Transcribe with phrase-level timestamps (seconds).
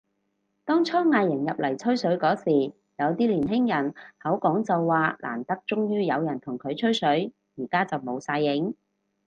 [0.65, 2.49] 當初嗌人入嚟吹水嗰時，
[2.97, 8.73] 有啲年輕人口講就話難得終於有人同佢吹水，而家就冇晒影